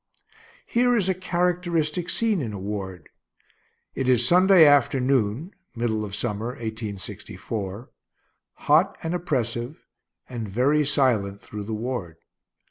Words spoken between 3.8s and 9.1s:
It is Sunday afternoon (middle of summer, 1864), hot